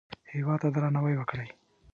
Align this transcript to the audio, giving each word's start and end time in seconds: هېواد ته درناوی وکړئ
هېواد 0.33 0.59
ته 0.63 0.69
درناوی 0.75 1.15
وکړئ 1.17 1.49